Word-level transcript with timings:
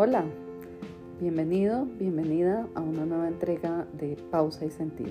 Hola, 0.00 0.22
bienvenido, 1.20 1.84
bienvenida 1.98 2.68
a 2.76 2.80
una 2.80 3.04
nueva 3.04 3.26
entrega 3.26 3.84
de 3.94 4.16
Pausa 4.30 4.64
y 4.64 4.70
Sentido. 4.70 5.10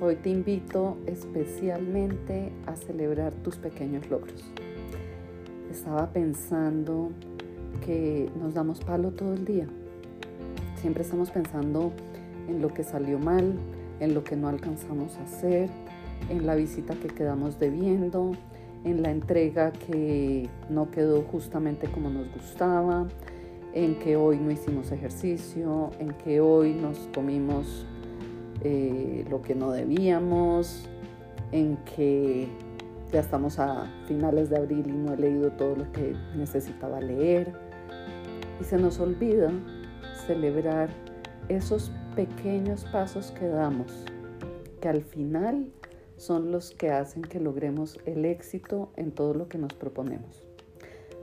Hoy 0.00 0.14
te 0.14 0.30
invito 0.30 0.98
especialmente 1.06 2.52
a 2.66 2.76
celebrar 2.76 3.32
tus 3.42 3.56
pequeños 3.56 4.08
logros. 4.08 4.44
Estaba 5.68 6.12
pensando 6.12 7.10
que 7.84 8.30
nos 8.40 8.54
damos 8.54 8.78
palo 8.84 9.10
todo 9.10 9.34
el 9.34 9.44
día. 9.44 9.66
Siempre 10.76 11.02
estamos 11.02 11.32
pensando 11.32 11.90
en 12.46 12.62
lo 12.62 12.72
que 12.72 12.84
salió 12.84 13.18
mal, 13.18 13.54
en 13.98 14.14
lo 14.14 14.22
que 14.22 14.36
no 14.36 14.46
alcanzamos 14.46 15.16
a 15.16 15.24
hacer, 15.24 15.68
en 16.28 16.46
la 16.46 16.54
visita 16.54 16.94
que 16.94 17.08
quedamos 17.08 17.58
debiendo, 17.58 18.30
en 18.84 19.02
la 19.02 19.10
entrega 19.10 19.72
que 19.72 20.48
no 20.68 20.92
quedó 20.92 21.22
justamente 21.22 21.88
como 21.88 22.10
nos 22.10 22.32
gustaba, 22.32 23.08
en 23.72 23.98
que 23.98 24.16
hoy 24.16 24.38
no 24.38 24.50
hicimos 24.50 24.90
ejercicio, 24.92 25.90
en 25.98 26.12
que 26.14 26.40
hoy 26.40 26.72
nos 26.74 26.98
comimos 27.14 27.86
eh, 28.62 29.24
lo 29.30 29.42
que 29.42 29.54
no 29.54 29.70
debíamos, 29.70 30.88
en 31.52 31.76
que 31.78 32.48
ya 33.12 33.20
estamos 33.20 33.58
a 33.58 33.86
finales 34.06 34.50
de 34.50 34.56
abril 34.56 34.84
y 34.86 34.92
no 34.92 35.14
he 35.14 35.16
leído 35.16 35.50
todo 35.52 35.76
lo 35.76 35.92
que 35.92 36.14
necesitaba 36.36 37.00
leer. 37.00 37.52
Y 38.60 38.64
se 38.64 38.76
nos 38.76 39.00
olvida 39.00 39.50
celebrar 40.26 40.90
esos 41.48 41.90
pequeños 42.14 42.84
pasos 42.92 43.32
que 43.32 43.48
damos, 43.48 44.04
que 44.80 44.88
al 44.88 45.02
final 45.02 45.72
son 46.16 46.52
los 46.52 46.72
que 46.72 46.90
hacen 46.90 47.22
que 47.22 47.40
logremos 47.40 47.98
el 48.04 48.24
éxito 48.26 48.92
en 48.96 49.12
todo 49.12 49.32
lo 49.32 49.48
que 49.48 49.58
nos 49.58 49.72
proponemos. 49.72 50.44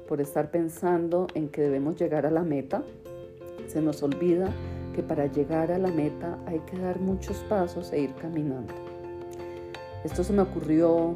Por 0.07 0.21
estar 0.21 0.51
pensando 0.51 1.27
en 1.33 1.49
que 1.49 1.61
debemos 1.61 1.97
llegar 1.97 2.25
a 2.25 2.31
la 2.31 2.43
meta, 2.43 2.83
se 3.67 3.81
nos 3.81 4.01
olvida 4.03 4.49
que 4.95 5.03
para 5.03 5.27
llegar 5.27 5.71
a 5.71 5.77
la 5.77 5.89
meta 5.89 6.37
hay 6.45 6.59
que 6.59 6.77
dar 6.77 6.99
muchos 6.99 7.37
pasos 7.49 7.91
e 7.93 7.99
ir 7.99 8.13
caminando. 8.15 8.73
Esto 10.03 10.23
se 10.23 10.33
me 10.33 10.41
ocurrió 10.41 11.13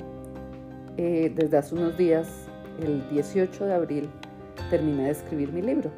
eh, 0.97 1.31
desde 1.33 1.57
hace 1.57 1.75
unos 1.75 1.97
días, 1.97 2.27
el 2.81 3.07
18 3.09 3.65
de 3.65 3.73
abril, 3.73 4.09
terminé 4.69 5.05
de 5.05 5.11
escribir 5.11 5.51
mi 5.53 5.61
libro. 5.61 5.89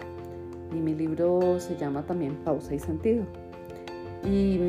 Y 0.72 0.76
mi 0.76 0.94
libro 0.94 1.60
se 1.60 1.76
llama 1.76 2.04
también 2.04 2.36
Pausa 2.44 2.74
y 2.74 2.80
Sentido. 2.80 3.26
Y 4.24 4.60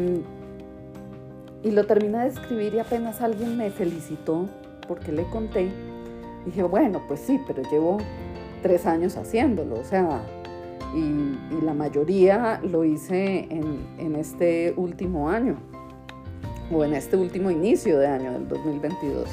y 1.64 1.70
lo 1.70 1.86
terminé 1.86 2.18
de 2.18 2.28
escribir 2.28 2.74
y 2.74 2.78
apenas 2.78 3.22
alguien 3.22 3.56
me 3.56 3.70
felicitó 3.70 4.46
porque 4.86 5.12
le 5.12 5.24
conté. 5.30 5.70
Dije, 6.44 6.62
bueno, 6.62 7.02
pues 7.06 7.20
sí, 7.20 7.40
pero 7.46 7.62
llevo 7.70 7.98
tres 8.62 8.86
años 8.86 9.16
haciéndolo, 9.16 9.76
o 9.80 9.84
sea, 9.84 10.22
y, 10.94 11.64
la 11.64 11.74
mayoría 11.74 12.60
lo 12.62 12.84
hice 12.84 13.46
en, 13.50 13.86
en, 13.98 14.16
este 14.16 14.74
último 14.76 15.28
año, 15.28 15.56
o 16.72 16.84
en 16.84 16.94
este 16.94 17.16
último 17.16 17.50
inicio 17.50 17.98
de 17.98 18.06
año 18.06 18.32
del 18.32 18.48
2022. 18.48 19.28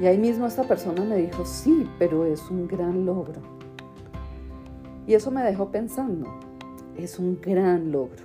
Y 0.00 0.06
ahí 0.06 0.18
mismo 0.18 0.46
esta 0.46 0.64
persona 0.64 1.04
me 1.04 1.16
dijo, 1.16 1.44
sí, 1.44 1.88
pero 1.98 2.24
es 2.24 2.50
un 2.50 2.66
gran 2.66 3.04
logro. 3.04 3.40
Y 5.06 5.14
eso 5.14 5.30
me 5.30 5.42
dejó 5.42 5.70
pensando, 5.70 6.26
es 6.96 7.18
un 7.18 7.40
gran 7.40 7.92
logro. 7.92 8.24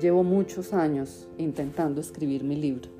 Llevo 0.00 0.22
muchos 0.22 0.72
años 0.72 1.28
intentando 1.38 2.00
escribir 2.00 2.44
mi 2.44 2.56
libro. 2.56 2.90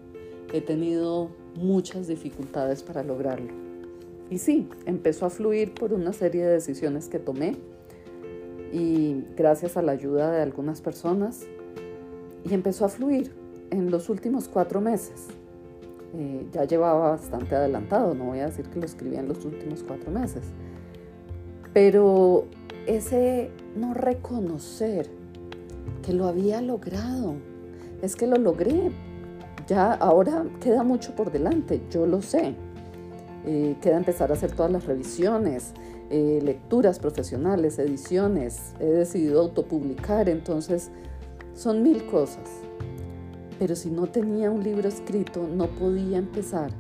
He 0.53 0.61
tenido 0.61 1.31
muchas 1.57 2.07
dificultades 2.09 2.83
para 2.83 3.03
lograrlo. 3.03 3.53
Y 4.31 4.39
sí, 4.39 4.69
empezó 4.87 5.27
a 5.27 5.31
fluir 5.31 5.75
por 5.75 5.93
una 5.93 6.13
serie 6.13 6.45
de 6.45 6.53
decisiones 6.53 7.09
que 7.09 7.19
tomé 7.19 7.57
y 8.73 9.25
gracias 9.37 9.77
a 9.77 9.83
la 9.83 9.93
ayuda 9.93 10.31
de 10.33 10.41
algunas 10.41 10.81
personas. 10.81 11.47
Y 12.45 12.55
empezó 12.55 12.87
a 12.87 12.89
fluir 12.89 13.33
en 13.71 13.91
los 13.91 14.09
últimos 14.09 14.49
cuatro 14.49 14.81
meses. 14.81 15.29
Eh, 16.15 16.47
ya 16.53 16.65
llevaba 16.65 17.11
bastante 17.11 17.55
adelantado, 17.55 18.15
no 18.15 18.25
voy 18.25 18.41
a 18.41 18.47
decir 18.47 18.67
que 18.67 18.79
lo 18.79 18.85
escribí 18.85 19.17
en 19.17 19.29
los 19.29 19.45
últimos 19.45 19.83
cuatro 19.83 20.11
meses. 20.11 20.45
Pero 21.73 22.47
ese 22.87 23.51
no 23.77 23.95
reconocer 23.95 25.09
que 26.03 26.13
lo 26.13 26.27
había 26.27 26.61
logrado. 26.61 27.35
Es 28.03 28.17
que 28.17 28.27
lo 28.27 28.37
logré. 28.37 28.91
Ya 29.67 29.93
ahora 29.95 30.45
queda 30.61 30.83
mucho 30.83 31.15
por 31.15 31.31
delante, 31.31 31.83
yo 31.91 32.07
lo 32.07 32.21
sé. 32.21 32.55
Eh, 33.45 33.77
queda 33.81 33.97
empezar 33.97 34.31
a 34.31 34.35
hacer 34.35 34.53
todas 34.53 34.71
las 34.71 34.87
revisiones, 34.87 35.73
eh, 36.11 36.41
lecturas 36.43 36.99
profesionales, 36.99 37.79
ediciones. 37.79 38.75
He 38.81 38.87
decidido 38.87 39.41
autopublicar, 39.41 40.29
entonces 40.29 40.91
son 41.55 41.83
mil 41.83 42.07
cosas. 42.07 42.49
Pero 43.59 43.77
si 43.77 43.91
no 43.91 44.07
tenía 44.07 44.51
un 44.51 44.63
libro 44.63 44.89
escrito, 44.89 45.47
no 45.47 45.69
podía 45.69 46.19
empezar 46.19 46.71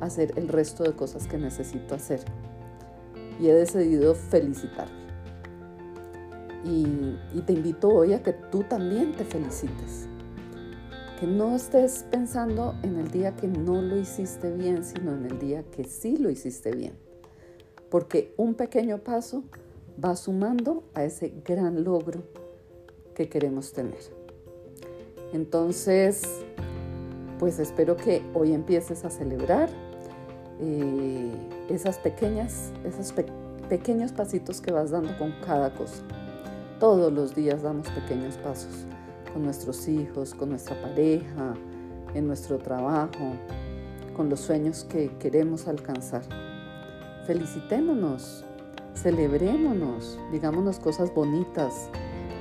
a 0.00 0.06
hacer 0.06 0.32
el 0.36 0.48
resto 0.48 0.84
de 0.84 0.92
cosas 0.92 1.26
que 1.26 1.38
necesito 1.38 1.94
hacer. 1.94 2.20
Y 3.40 3.48
he 3.48 3.54
decidido 3.54 4.14
felicitarme. 4.14 5.08
Y, 6.64 7.40
te 7.42 7.52
invito 7.52 7.88
hoy 7.88 8.12
a 8.12 8.22
que 8.22 8.32
tú 8.32 8.62
también 8.64 9.12
te 9.12 9.24
felicites. 9.24 10.08
Que 11.18 11.26
no 11.26 11.56
estés 11.56 12.04
pensando 12.12 12.76
en 12.84 12.96
el 12.96 13.10
día 13.10 13.34
que 13.34 13.48
no 13.48 13.82
lo 13.82 13.96
hiciste 13.96 14.52
bien, 14.52 14.84
sino 14.84 15.14
en 15.14 15.24
el 15.24 15.40
día 15.40 15.64
que 15.64 15.82
sí 15.82 16.16
lo 16.16 16.30
hiciste 16.30 16.70
bien. 16.70 16.92
Porque 17.90 18.32
un 18.36 18.54
pequeño 18.54 18.98
paso 18.98 19.42
va 20.02 20.14
sumando 20.14 20.84
a 20.94 21.02
ese 21.02 21.32
gran 21.44 21.82
logro 21.82 22.22
que 23.16 23.28
queremos 23.28 23.72
tener. 23.72 23.98
Entonces, 25.32 26.22
pues 27.40 27.58
espero 27.58 27.96
que 27.96 28.22
hoy 28.32 28.52
empieces 28.52 29.04
a 29.04 29.10
celebrar 29.10 29.70
eh, 30.60 31.32
esas 31.68 31.98
pequeñas, 31.98 32.72
esos 32.84 33.12
pequeños 33.68 34.12
pasitos 34.12 34.60
que 34.60 34.70
vas 34.70 34.92
dando 34.92 35.18
con 35.18 35.32
cada 35.44 35.74
cosa. 35.74 36.04
Todos 36.78 37.12
los 37.12 37.34
días 37.34 37.62
damos 37.62 37.88
pequeños 37.88 38.36
pasos 38.36 38.86
con 39.32 39.44
nuestros 39.44 39.88
hijos, 39.88 40.34
con 40.34 40.50
nuestra 40.50 40.80
pareja, 40.80 41.54
en 42.14 42.26
nuestro 42.26 42.58
trabajo, 42.58 43.34
con 44.16 44.28
los 44.28 44.40
sueños 44.40 44.84
que 44.84 45.10
queremos 45.18 45.68
alcanzar. 45.68 46.22
Felicitémonos, 47.26 48.44
celebrémonos, 48.94 50.18
digámonos 50.32 50.78
cosas 50.78 51.14
bonitas, 51.14 51.90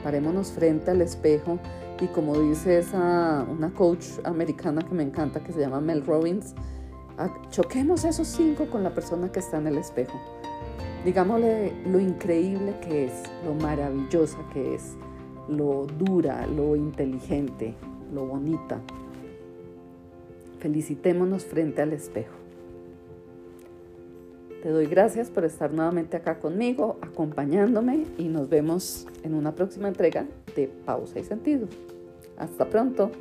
parémonos 0.04 0.52
frente 0.52 0.92
al 0.92 1.02
espejo 1.02 1.60
y 2.00 2.08
como 2.08 2.40
dice 2.40 2.80
esa, 2.80 3.46
una 3.50 3.74
coach 3.74 4.06
americana 4.24 4.82
que 4.82 4.94
me 4.94 5.04
encanta 5.04 5.44
que 5.44 5.52
se 5.52 5.60
llama 5.60 5.82
Mel 5.82 6.06
Robbins, 6.06 6.56
choquemos 7.50 8.06
esos 8.06 8.28
cinco 8.28 8.68
con 8.68 8.84
la 8.84 8.94
persona 8.94 9.32
que 9.32 9.40
está 9.40 9.58
en 9.58 9.68
el 9.68 9.78
espejo 9.78 10.20
digámosle 11.08 11.74
lo 11.86 12.02
increíble 12.02 12.76
que 12.82 13.06
es, 13.06 13.14
lo 13.46 13.54
maravillosa 13.54 14.38
que 14.52 14.76
es, 14.76 14.98
lo 15.50 15.86
dura, 15.86 16.46
lo 16.48 16.76
inteligente, 16.76 17.74
lo 18.14 18.26
bonita. 18.26 18.80
Felicitémonos 20.60 21.46
frente 21.46 21.82
al 21.82 21.94
espejo. 21.94 22.34
Te 24.64 24.70
doy 24.70 24.88
gracias 24.88 25.30
por 25.30 25.46
estar 25.46 25.72
nuevamente 25.72 26.18
acá 26.18 26.40
conmigo, 26.40 26.98
acompañándome 27.02 28.06
y 28.18 28.28
nos 28.28 28.50
vemos 28.50 29.08
en 29.24 29.36
una 29.36 29.54
próxima 29.54 29.88
entrega 29.88 30.26
de 30.56 30.68
Pausa 30.68 31.20
y 31.20 31.24
Sentido. 31.24 31.68
Hasta 32.38 32.70
pronto. 32.70 33.12